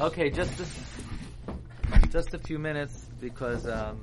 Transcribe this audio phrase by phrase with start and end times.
[0.00, 0.80] Okay, just this,
[2.08, 4.00] just a few minutes because um,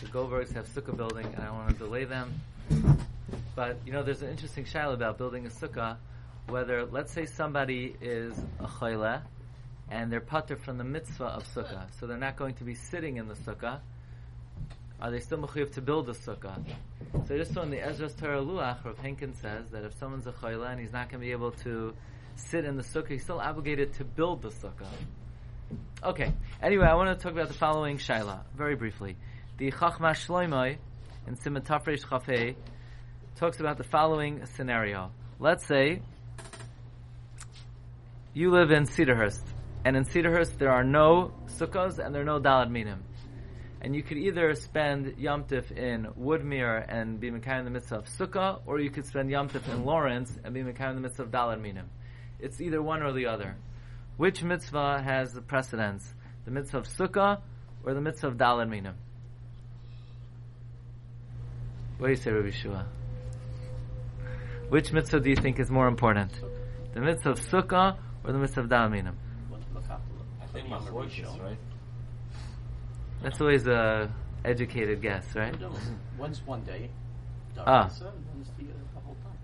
[0.00, 2.32] the Goldbergs have sukkah building, and I want to delay them.
[3.56, 5.96] But you know, there's an interesting shaila about building a sukkah.
[6.48, 9.22] Whether, let's say, somebody is a chayle,
[9.90, 13.16] and they're pater from the mitzvah of sukkah, so they're not going to be sitting
[13.16, 13.80] in the sukkah.
[15.00, 16.62] Are they still mechuyev to build a sukkah?
[17.28, 20.70] So just on the Ezras Torah Luach, Rav Henkin says that if someone's a chayle
[20.70, 21.92] and he's not going to be able to
[22.36, 24.88] sit in the sukkah, he's still obligated to build the sukkah.
[26.02, 26.32] Okay.
[26.62, 29.16] Anyway, I want to talk about the following shaila very briefly.
[29.58, 30.78] The Chachma Shloimoi
[31.26, 32.56] in Simon Tafresh Chafei
[33.36, 35.10] talks about the following scenario.
[35.38, 36.00] Let's say
[38.32, 39.44] you live in Cedarhurst,
[39.84, 43.02] and in Cedarhurst there are no sukkahs and there are no dalad minim.
[43.80, 47.92] And you could either spend Yom Tif in Woodmere and be Mekayim in the midst
[47.92, 51.02] of Sukkah, or you could spend Yom Tif in Lawrence and be Mekayim in the
[51.02, 51.88] midst of Dalad Minim.
[52.40, 53.56] It's either one or the other.
[54.16, 56.14] Which mitzvah has the precedence?
[56.46, 57.40] The mitzvah of Sukkah
[57.84, 58.94] or the mitzvah of Dalad Minim?
[61.98, 62.86] What do you say, Rabbi Shua?
[64.68, 66.32] Which mitzvah do you think is more important?
[66.94, 69.16] The mitzvah of Sukkah or the mitzvah of Dalad Minim?
[70.42, 71.58] I think Machloikis, right?
[73.22, 74.12] That's always a
[74.44, 75.54] educated guess, right?
[76.18, 76.90] One's one day.
[77.58, 77.86] Ah.
[77.86, 79.38] Darasa, and one's the, uh, the whole time.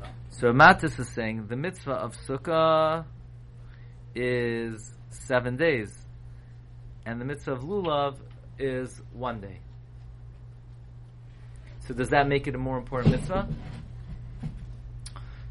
[0.00, 0.06] No.
[0.30, 3.04] So Matis is saying the mitzvah of Sukkah
[4.14, 5.92] is seven days,
[7.06, 8.16] and the mitzvah of Lulav
[8.58, 9.60] is one day.
[11.86, 13.48] So does that make it a more important mitzvah?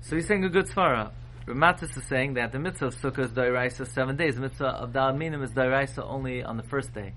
[0.02, 1.12] So he's saying a good svara.
[1.46, 4.36] Ramatis is saying that the mitzvah of Sukkah is Dairaisa seven days.
[4.36, 7.14] The mitzvah of Dal Minim is Dairaisa only on the first day.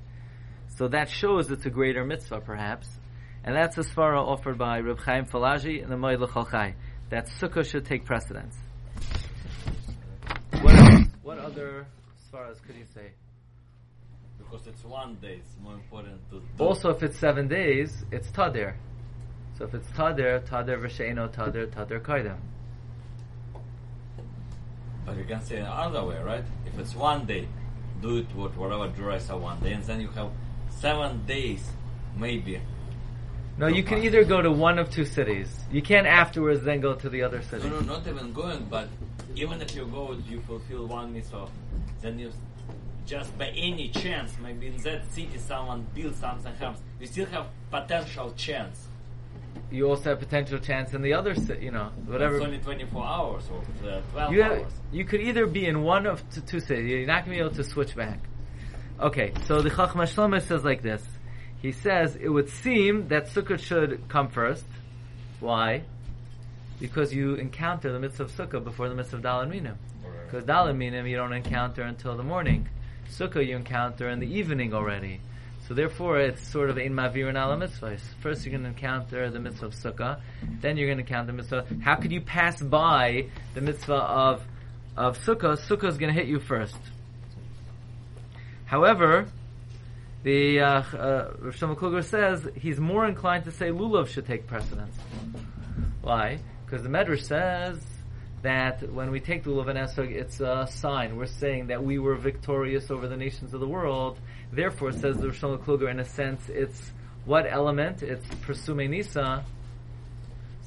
[0.77, 2.89] So that shows it's a greater mitzvah, perhaps.
[3.45, 6.75] And that's the svara offered by Reb Chaim Falaji and the Moed L'Chol Chai.
[7.11, 8.57] That Sukkah should take precedence.
[10.63, 11.09] What else?
[11.23, 11.87] What other
[12.33, 13.13] svaras could you say?
[14.39, 16.65] Because it's one day, it's more important to do.
[16.65, 18.75] Also, if it's seven days, it's Tadir.
[19.59, 22.39] So if it's Tadir, Tadir V'Sheino Tadir, Tadir Kaidem.
[25.07, 26.45] But you can say it other way, right?
[26.67, 27.47] If it's one day,
[28.01, 30.31] do it with whatever dress are one day, and then you have
[30.81, 31.65] seven days,
[32.17, 32.61] maybe.
[33.57, 35.49] No, you can either go to one of two cities.
[35.71, 37.69] You can't afterwards then go to the other city.
[37.69, 38.89] No, no, not even going, but
[39.37, 41.49] even if you go, you fulfill one mitzvah,
[42.03, 42.33] then you
[43.07, 47.47] just by any chance, maybe in that city someone builds something else, you still have
[47.71, 48.89] potential chance.
[49.71, 52.37] You also have potential chance in the other city, you know, whatever.
[52.37, 54.73] It's only 24 hours or uh, 12 You, have, hours.
[54.91, 56.91] you could either be in one of t- two cities.
[56.91, 58.19] You're not going to be able to switch back.
[59.01, 61.03] Okay, so the Chacham Shlomo says like this.
[61.61, 64.65] He says it would seem that Sukkot should come first.
[65.41, 65.83] Why?
[66.79, 69.77] Because you encounter the mitzvah of Sukkah before the mitzvah of Dalad Minim.
[70.27, 72.69] Because Dalad Minim you don't encounter until the morning.
[73.11, 75.21] Sukkah you encounter in the evening already.
[75.67, 78.01] So therefore, it's sort of in mavir and ala mitzvahs.
[78.21, 80.21] First, you're going to encounter the mitzvah of sukkah.
[80.61, 81.67] Then you're going to encounter the mitzvah.
[81.83, 84.43] How could you pass by the mitzvah of
[84.97, 85.59] of sukkah?
[85.59, 86.77] Sukkah is going to hit you first.
[88.75, 89.29] However,
[90.25, 91.35] the uh, uh,
[91.81, 94.97] Kluger says he's more inclined to say lulav should take precedence.
[96.03, 96.41] Why?
[96.67, 97.79] Because the Medrash says
[98.43, 101.15] that when we take the lulav and esrog, it's a sign.
[101.15, 104.19] We're saying that we were victorious over the nations of the world.
[104.53, 106.91] Therefore, says the Shlomo Kluger, in a sense, it's
[107.25, 108.03] what element?
[108.03, 109.45] It's persume nisa.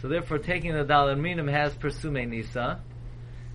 [0.01, 2.79] So therefore, taking the dalad minim has persume nisa,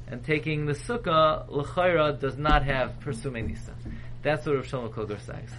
[0.08, 3.72] and taking the sukkah l'chayra does not have persume nisa.
[4.22, 5.50] That's what Rav Shlomo Kluger says.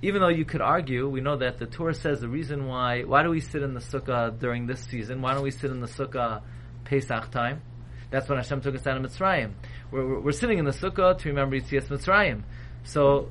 [0.00, 3.22] Even though you could argue, we know that the Torah says the reason why, why
[3.22, 5.22] do we sit in the sukkah during this season?
[5.22, 6.42] Why don't we sit in the sukkah
[6.84, 7.62] Pesach time?
[8.10, 9.52] That's when Hashem took us out of Mitzrayim.
[9.90, 12.42] We're, we're, we're sitting in the sukkah to remember Yitzias Mitzrayim.
[12.84, 13.28] So,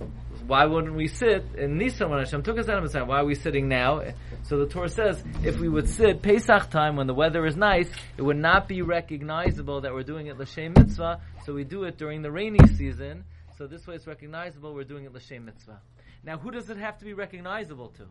[0.48, 3.08] why wouldn't we sit in Nisan when Hashem took us out of Mitzrayim?
[3.08, 4.02] Why are we sitting now?
[4.44, 7.90] So the Torah says, if we would sit Pesach time when the weather is nice,
[8.18, 11.98] it would not be recognizable that we're doing it L'Shem Mitzvah, so we do it
[11.98, 13.24] during the rainy season,
[13.62, 15.80] so this way it's recognizable we're doing it L'Shem Mitzvah.
[16.24, 18.08] Now, who does it have to be recognizable to?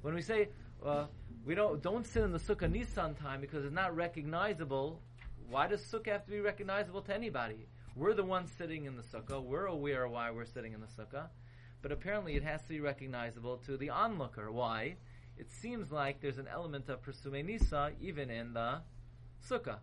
[0.00, 0.48] When we say
[0.82, 1.04] uh,
[1.44, 5.02] we don't don't sit in the sukkah Nisan time because it's not recognizable,
[5.50, 7.66] why does sukkah have to be recognizable to anybody?
[7.94, 9.42] We're the ones sitting in the sukkah.
[9.44, 11.26] We're aware why we're sitting in the sukkah,
[11.82, 14.50] but apparently it has to be recognizable to the onlooker.
[14.50, 14.96] Why?
[15.36, 18.78] It seems like there's an element of persume nisa even in the
[19.46, 19.80] sukkah.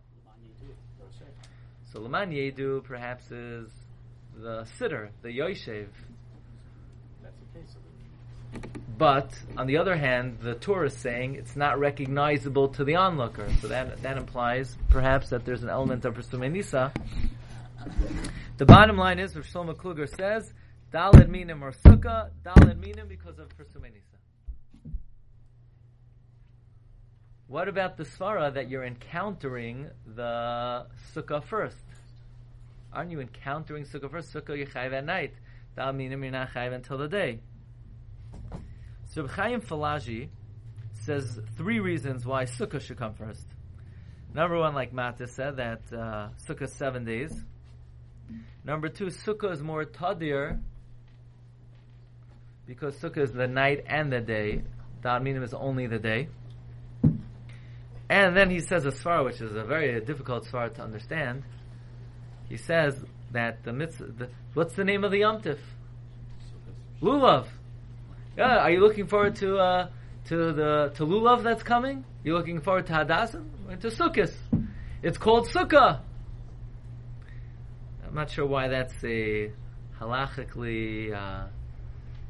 [1.92, 3.70] So Laman Yedu perhaps is
[4.36, 5.88] the sitter, the Yoshev,
[7.22, 7.76] That's the case.
[8.98, 13.48] But on the other hand, the Torah is saying it's not recognizable to the onlooker.
[13.60, 16.92] So that that implies perhaps that there's an element of Persume Nisa.
[18.58, 20.52] The bottom line is, Rav Shlomo Kluger says,
[20.92, 24.18] Daled minim or sukkah, daled minim because of Persumenisa.
[27.48, 31.84] What about the svara that you're encountering the sukkah first?
[32.92, 34.32] Aren't you encountering sukkah first?
[34.32, 35.32] Sukkah you chayv at night.
[35.76, 37.40] Daled minim you're not chayv until the day.
[39.06, 40.28] So Reb Chaim Falaji
[41.00, 43.46] says three reasons why sukkah should come first.
[44.34, 47.32] Number one, like Mata said, that uh, sukkah is seven days.
[48.64, 50.60] Number two, sukkah is more tadir
[52.66, 54.62] because sukkah is the night and the day.
[55.02, 56.28] Daled minim is only the day.
[58.08, 61.42] And then he says a svara, which is a very difficult svara to understand.
[62.48, 63.02] He says
[63.32, 65.58] that the mitzvah, the, what's the name of the yomtiv?
[67.00, 67.46] Lulav.
[68.36, 69.88] Yeah, are you looking forward to uh,
[70.26, 72.04] to the to lulav that's coming?
[72.24, 74.34] You're looking forward to hadassim or to sukkahs?
[75.02, 76.00] It's called sukkah.
[78.06, 79.50] I'm not sure why that's a
[80.00, 81.46] halachically uh,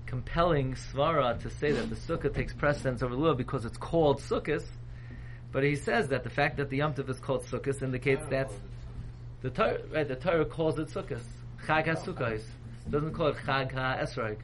[0.06, 4.64] compelling svara to say that the sukkah takes precedence over lulav because it's called sukkahs.
[5.52, 8.50] But he says that the fact that the Yom Tov is called Sukkot indicates that
[9.42, 11.20] the Torah, right, the Torah calls it Sukkot.
[11.66, 12.42] Chag HaSukkos.
[12.88, 14.38] doesn't call it Chag HaEsrog.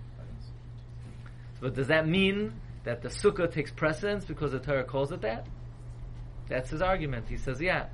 [1.61, 2.53] But does that mean
[2.85, 5.47] that the Sukkah takes precedence because the Torah calls it that?
[6.49, 7.29] That's his argument.
[7.29, 7.87] He says, yeah.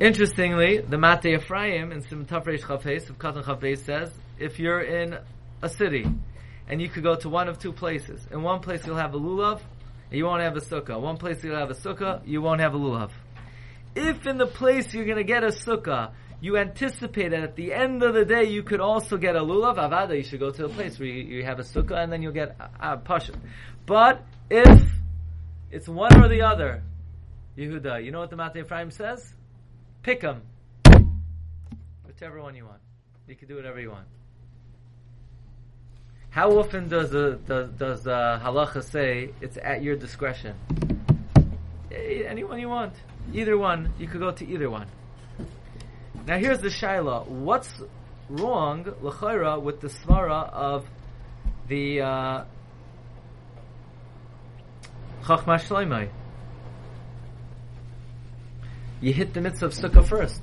[0.00, 5.18] Interestingly, the Mate Ephraim in Sim Tafresh Chafes of Katan Chafes says, if you're in
[5.62, 6.06] a city
[6.68, 9.18] and you could go to one of two places, in one place you'll have a
[9.18, 9.60] lulav,
[10.10, 11.00] and you won't have a sukkah.
[11.00, 13.10] One place you'll have a sukkah, you won't have a lulav.
[13.96, 16.12] If in the place you're going to get a sukkah,
[16.42, 19.76] you anticipate that at the end of the day you could also get a lulav,
[19.78, 22.20] avada, you should go to a place where you, you have a sukkah and then
[22.20, 23.32] you'll get a, a pasha.
[23.86, 24.84] But if
[25.70, 26.82] it's one or the other,
[27.56, 29.34] Yehuda, you know what the Matei Ephraim says?
[30.02, 30.42] Pick them.
[32.04, 32.80] Whichever one you want.
[33.26, 34.06] You can do whatever you want.
[36.28, 40.54] How often does the does, uh, halacha say it's at your discretion?
[42.06, 42.94] Anyone you want,
[43.32, 43.92] either one.
[43.98, 44.86] You could go to either one.
[46.26, 47.72] Now here's the shaila: What's
[48.28, 50.86] wrong, l'chayra, with the svara of
[51.68, 52.44] the uh,
[55.22, 56.08] shloimei?
[59.00, 60.42] You hit the mitzvah of sukkah first.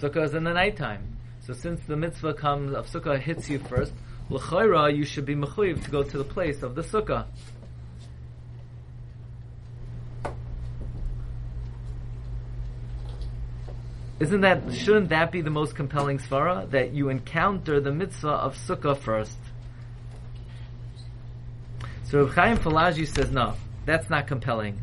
[0.00, 1.16] Sukkah is in the nighttime.
[1.40, 3.92] So since the mitzvah comes of sukkah hits you first,
[4.28, 7.26] l'chayra you should be mechuyev to go to the place of the sukkah.
[14.20, 18.56] Isn't that shouldn't that be the most compelling svara that you encounter the mitzvah of
[18.56, 19.36] sukkah first?
[22.04, 24.80] So Reb Chaim Falaji says no, that's not compelling.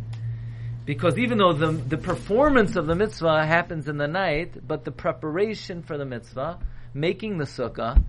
[0.85, 4.91] Because even though the the performance of the mitzvah happens in the night, but the
[4.91, 6.59] preparation for the mitzvah,
[6.93, 8.03] making the sukkah,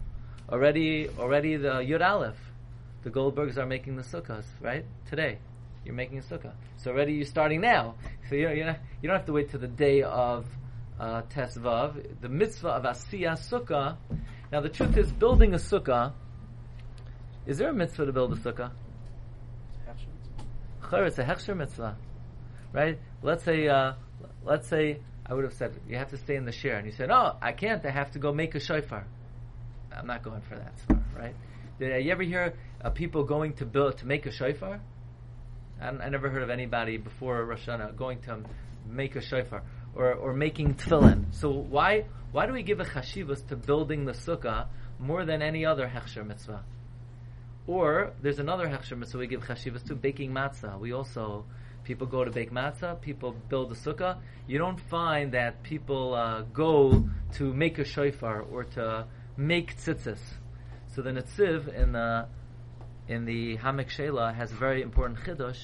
[0.51, 2.39] already already the Yud Aleph,
[3.05, 5.39] the Goldbergs are making the sukkahs right today.
[5.85, 7.95] You're making a sukkah, so already you're starting now.
[8.29, 10.47] So you're not, you don't have to wait till the day of
[11.03, 12.21] uh, Tesvav.
[12.21, 13.97] The mitzvah of Asiyah Sukkah.
[14.53, 16.13] Now the truth is, building a sukkah.
[17.47, 18.71] Is there a mitzvah to build a sukkah?
[20.95, 21.97] It's a hechsher mitzvah,
[22.71, 22.99] right?
[23.23, 23.95] Let's say, uh,
[24.45, 26.93] let's say, I would have said you have to stay in the share, and you
[26.93, 27.83] said, "Oh, I can't.
[27.87, 29.07] I have to go make a shofar."
[29.97, 31.35] I'm not going for that far, right?
[31.79, 32.53] Did you ever hear
[32.85, 34.83] uh, people going to build to make a shofar?
[35.81, 38.41] I, I never heard of anybody before Rosh Hashanah going to
[38.87, 39.63] make a shofar
[39.95, 41.35] or, or making tefillin.
[41.35, 44.69] So why why do we give a chashivas to building the sukkah
[44.99, 46.65] more than any other hechsher mitzvah?
[47.67, 50.79] Or there's another hechsher mitzvah we give chashivas to baking matzah.
[50.79, 51.45] We also
[51.85, 54.19] people go to bake matzah, people build a sukkah.
[54.47, 59.07] You don't find that people uh, go to make a shofar or to
[59.37, 60.21] make tzitzis.
[60.95, 62.27] So the Netziv in the
[63.09, 65.59] in the Haamek Sheilah has a very important chiddush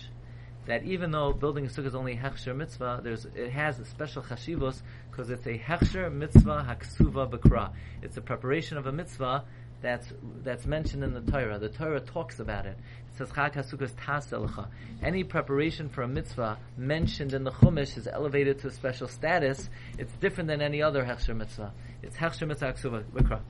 [0.68, 4.22] that even though building a sukkah is only hechsher mitzvah, there's it has a special
[4.22, 7.72] chashivos because it's a hechsher mitzvah haksuva bakra.
[8.02, 9.44] It's a preparation of a mitzvah
[9.80, 10.12] that's
[10.44, 11.58] that's mentioned in the Torah.
[11.58, 12.76] The Torah talks about it.
[13.10, 14.68] It says chag taselcha.
[15.02, 19.70] Any preparation for a mitzvah mentioned in the Chumash is elevated to a special status.
[19.96, 21.72] It's different than any other hechsher mitzvah.
[22.02, 23.40] It's hechsher mitzvah haksuva bakra.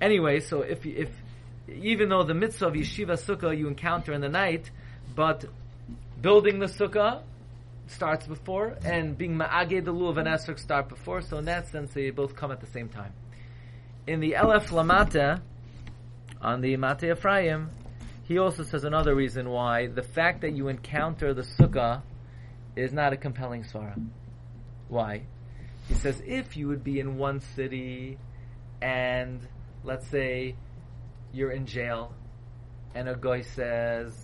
[0.00, 1.10] Anyway, so if if
[1.68, 4.68] even though the mitzvah of yeshiva sukkah you encounter in the night,
[5.14, 5.44] but
[6.20, 7.22] building the sukkah
[7.86, 11.20] starts before, and being ma'aged the lulav and esrog start before.
[11.22, 13.12] So in that sense, they both come at the same time.
[14.06, 15.40] In the Elef LaMateh,
[16.40, 17.70] on the Mate Ephraim,
[18.24, 22.02] he also says another reason why the fact that you encounter the sukkah
[22.76, 24.00] is not a compelling svara.
[24.88, 25.22] Why?
[25.88, 28.18] He says if you would be in one city,
[28.80, 29.40] and
[29.82, 30.54] let's say
[31.32, 32.14] you're in jail,
[32.94, 34.14] and a guy says,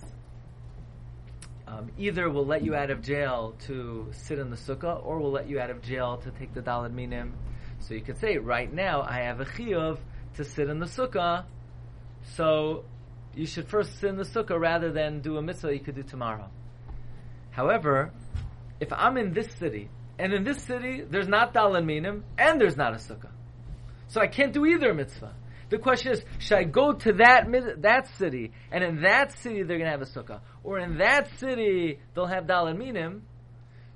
[1.67, 5.31] um, either we'll let you out of jail to sit in the sukkah, or we'll
[5.31, 7.33] let you out of jail to take the dalad minim.
[7.79, 9.99] So you could say, right now I have a chiyuv
[10.35, 11.43] to sit in the sukkah,
[12.35, 12.85] so
[13.35, 16.03] you should first sit in the sukkah rather than do a mitzvah you could do
[16.03, 16.49] tomorrow.
[17.51, 18.13] However,
[18.79, 22.77] if I'm in this city, and in this city there's not dalad minim, and there's
[22.77, 23.31] not a sukkah,
[24.07, 25.33] so I can't do either mitzvah.
[25.69, 27.47] The question is, should I go to that
[27.81, 31.29] that city, and in that city they're going to have a sukkah, or in that
[31.39, 33.23] city they'll have dalad minim?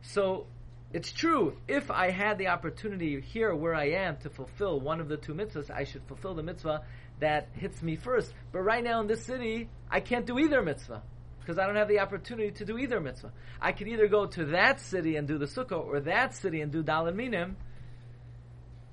[0.02, 0.48] So
[0.92, 1.56] it's true.
[1.68, 5.34] If I had the opportunity here where I am to fulfill one of the two
[5.34, 6.84] mitzvahs, I should fulfill the mitzvah
[7.22, 8.34] that hits me first.
[8.52, 11.02] But right now in this city, I can't do either mitzvah
[11.40, 13.32] because I don't have the opportunity to do either mitzvah.
[13.62, 16.72] I could either go to that city and do the sukkah, or that city and
[16.72, 17.56] do dalad minim.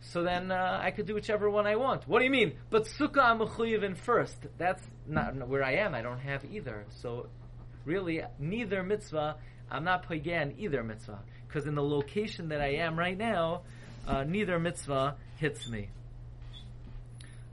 [0.01, 2.07] So then uh, I could do whichever one I want.
[2.09, 2.55] What do you mean?
[2.71, 3.41] But sukkah I'm
[3.85, 4.37] in first.
[4.57, 5.95] That's not where I am.
[5.95, 6.85] I don't have either.
[7.03, 7.27] So
[7.85, 9.37] really, neither mitzvah.
[9.71, 13.63] I'm not pagan either mitzvah because in the location that I am right now,
[14.07, 15.91] uh, neither mitzvah hits me.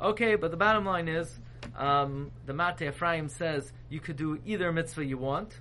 [0.01, 1.33] Okay, but the bottom line is,
[1.77, 5.57] um, the Mate Ephraim says you could do either mitzvah you want.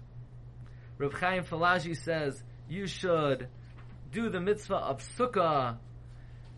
[0.98, 3.48] Rav Chaim Falaji says you should
[4.12, 5.76] do the mitzvah of sukkah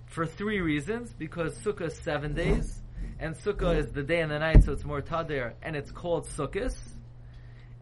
[0.06, 2.80] for three reasons, because sukkah is seven days,
[3.18, 6.26] and sukkah is the day and the night, so it's more tadir, and it's called
[6.26, 6.76] sukkahs.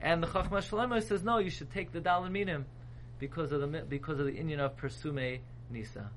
[0.01, 2.01] And the Chachma Shalema says no, you should take the
[2.31, 2.67] minim
[3.19, 5.39] because of the because of the inyan of Persume
[5.71, 6.11] Nisa.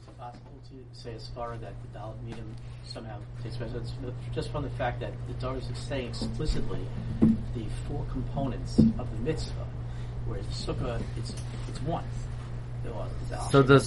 [0.00, 3.92] Is it possible to say as far that the medium somehow takes precedence
[4.32, 6.86] just from the fact that the Torah is saying explicitly
[7.20, 9.66] the four components of the mitzvah,
[10.26, 11.34] whereas sukkah it's
[11.68, 12.04] it's one.
[12.86, 13.86] There was- it's So does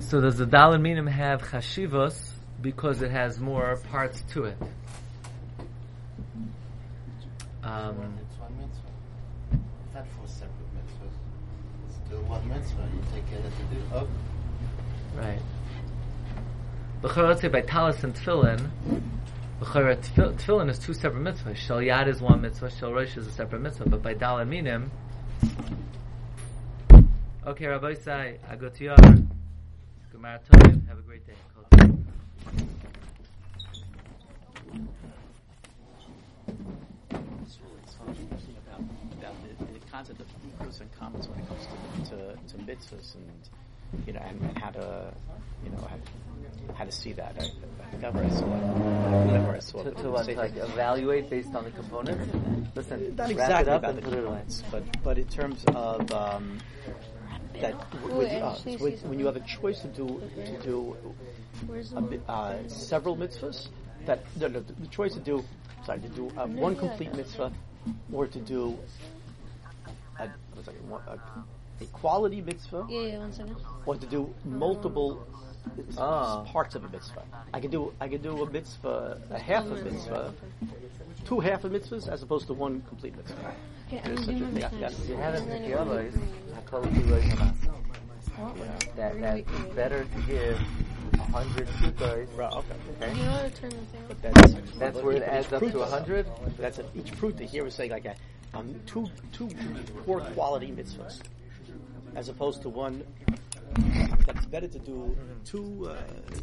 [0.00, 4.58] so does the dalad minim have chashivos because it has more parts to it?
[7.62, 9.58] Um, it's one mitzvah.
[9.94, 11.14] Not four separate mitzvahs.
[11.86, 12.88] It's still one mitzvah.
[12.92, 13.82] You take care to do.
[13.94, 14.08] Oh,
[15.16, 15.40] Right.
[17.02, 18.68] L'chora, let's say by talis and tefillin,
[19.60, 21.54] l'chora, tefillin is two separate mitzvahs.
[21.56, 23.88] Shal yad is one mitzvah, shal rosh is a separate mitzvah.
[23.88, 24.90] But by dalad minim,
[27.46, 28.96] okay, Rabbi Isai, I go to your
[30.12, 30.86] Gemara Tovim.
[30.88, 31.32] Have a great day.
[37.42, 38.02] It's really it's so
[38.68, 38.80] about,
[39.18, 40.26] about the, the concept of
[40.58, 44.58] pros and cons when it comes to, to, to mitzvahs and you know and, and
[44.58, 45.12] how to
[45.64, 47.34] you know how, how to see that.
[47.38, 48.62] I, I think I've already saw it.
[49.34, 49.96] I've already saw To, it.
[49.98, 52.34] to what, like evaluate based on the components?
[52.76, 55.26] Listen, Not wrap exactly it up about and the put it components, but but in
[55.26, 56.58] terms of um,
[57.60, 60.96] that w- with, uh, with, when you have a choice to do to do
[61.96, 63.68] a, uh, several mitzvahs,
[64.06, 65.44] that no, no, the choice to do
[65.84, 67.52] sorry to do uh, one complete mitzvah
[68.12, 68.78] or to do
[70.18, 71.18] a, what's a,
[71.80, 73.56] a quality mitzvah Yeah, yeah, one second.
[73.86, 75.26] or to do multiple
[75.88, 76.42] s- Ah.
[76.44, 77.22] parts of a mitzvah.
[77.54, 80.32] I can do I can do a mitzvah, a half a mitzvah,
[81.24, 83.54] two half a mitzvahs as opposed to one complete mitzvah.
[83.88, 84.54] Okay, There's I'm such a thing.
[84.54, 84.72] business.
[84.80, 85.08] Yes.
[85.08, 86.14] You haven't And then picked if the we- others.
[86.54, 87.66] Hakol Kiloi Hamas.
[88.36, 88.56] What?
[88.96, 89.74] That that's wait, wait.
[89.76, 90.60] better to give
[91.14, 92.36] a hundred sukkahs.
[92.36, 92.74] Right, okay.
[93.02, 93.18] Okay.
[93.18, 95.86] You know to turn the thing But that's That's where it adds up to a
[95.86, 96.26] hundred.
[96.56, 98.14] That's a, each fruit that here is saying like a,
[98.54, 99.48] um, two two
[100.06, 101.20] poor quality mitzvahs,
[102.14, 103.02] as opposed to one.
[104.50, 105.94] Better to do two uh,